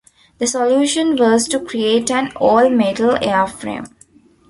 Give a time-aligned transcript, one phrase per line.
[0.39, 3.85] The solution was to create an all-metal airframe.